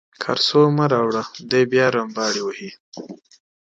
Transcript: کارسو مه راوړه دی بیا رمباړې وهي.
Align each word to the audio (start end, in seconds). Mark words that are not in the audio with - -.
کارسو 0.23 0.61
مه 0.77 0.85
راوړه 0.93 1.23
دی 1.49 1.63
بیا 1.71 1.85
رمباړې 1.95 2.41
وهي. 2.43 2.69